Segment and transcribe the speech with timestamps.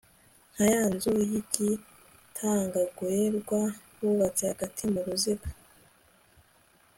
[0.53, 3.59] nka ya nzu yigitagangurirwa
[3.99, 5.49] bubatse hagati mu ruziga